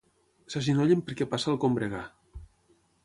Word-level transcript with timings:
S'agenollen 0.53 1.03
perquè 1.09 1.27
passa 1.35 1.53
el 1.53 1.59
combregar. 1.67 2.03